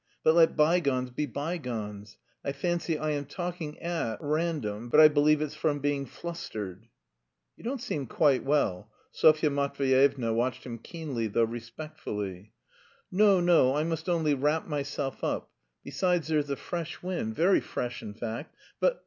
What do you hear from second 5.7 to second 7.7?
being flustered." "You